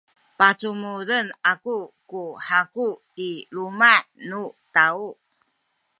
pacumuden 0.37 1.27
aku 1.51 1.75
ku 2.09 2.21
haku 2.47 2.87
i 3.27 3.29
luma’ 3.55 3.93
nu 4.29 4.41
taw. 4.75 4.99